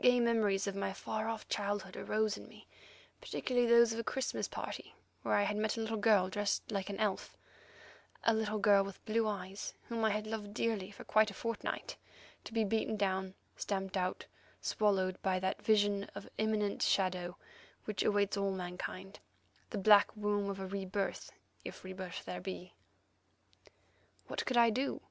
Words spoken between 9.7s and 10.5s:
whom I had